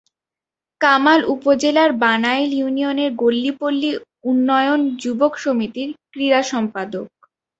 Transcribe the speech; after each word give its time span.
কামাল 0.81 1.19
উপজেলার 1.33 1.89
বানাইল 2.03 2.49
ইউনিয়নের 2.53 3.11
গল্লি 3.21 3.51
পল্লি 3.59 3.91
উন্নয়ন 4.23 4.79
যুবক 5.01 5.33
সমিতির 5.43 5.89
ক্রীড়া 6.11 6.41
সম্পাদক। 6.51 7.07